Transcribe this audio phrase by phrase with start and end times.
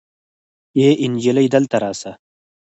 [0.81, 2.11] آې انجلۍ دلته راسه